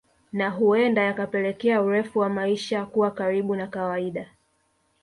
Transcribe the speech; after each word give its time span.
Na 0.31 0.49
huenda 0.49 1.01
yakapelekea 1.01 1.81
urefu 1.81 2.19
wa 2.19 2.29
maisha 2.29 2.85
kuwa 2.85 3.11
karibu 3.11 3.55
na 3.55 3.67
kawaida 3.67 4.27